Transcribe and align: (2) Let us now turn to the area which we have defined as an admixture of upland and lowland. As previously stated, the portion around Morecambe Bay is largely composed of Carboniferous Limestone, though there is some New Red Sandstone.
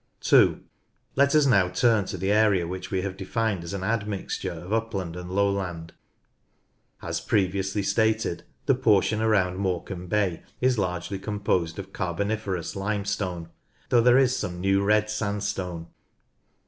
(2) 0.21 0.61
Let 1.15 1.35
us 1.35 1.45
now 1.45 1.67
turn 1.67 2.05
to 2.05 2.17
the 2.17 2.31
area 2.31 2.65
which 2.67 2.89
we 2.89 3.03
have 3.03 3.15
defined 3.15 3.63
as 3.63 3.71
an 3.71 3.83
admixture 3.83 4.49
of 4.51 4.73
upland 4.73 5.15
and 5.15 5.29
lowland. 5.29 5.93
As 7.03 7.21
previously 7.21 7.83
stated, 7.83 8.43
the 8.65 8.73
portion 8.73 9.21
around 9.21 9.57
Morecambe 9.57 10.07
Bay 10.07 10.41
is 10.59 10.79
largely 10.79 11.19
composed 11.19 11.77
of 11.77 11.93
Carboniferous 11.93 12.75
Limestone, 12.75 13.49
though 13.89 14.01
there 14.01 14.17
is 14.17 14.35
some 14.35 14.59
New 14.59 14.83
Red 14.83 15.07
Sandstone. 15.07 15.85